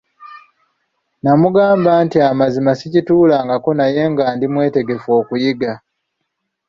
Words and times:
Namugamba 1.21 1.91
nti 2.05 2.17
amazima 2.31 2.71
sikituulangako 2.79 3.69
naye 3.79 4.01
nga 4.11 4.25
ndi 4.35 4.45
mwetegefu 4.53 5.09
okuyiga. 5.19 5.71